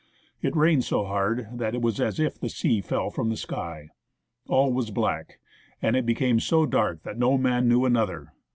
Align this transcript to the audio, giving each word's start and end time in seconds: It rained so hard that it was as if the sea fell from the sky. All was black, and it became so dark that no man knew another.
It 0.41 0.55
rained 0.55 0.83
so 0.83 1.05
hard 1.05 1.47
that 1.59 1.75
it 1.75 1.81
was 1.83 2.01
as 2.01 2.19
if 2.19 2.39
the 2.39 2.49
sea 2.49 2.81
fell 2.81 3.11
from 3.11 3.29
the 3.29 3.37
sky. 3.37 3.89
All 4.47 4.73
was 4.73 4.89
black, 4.89 5.37
and 5.79 5.95
it 5.95 6.07
became 6.07 6.39
so 6.39 6.65
dark 6.65 7.03
that 7.03 7.19
no 7.19 7.37
man 7.37 7.67
knew 7.69 7.85
another. 7.85 8.33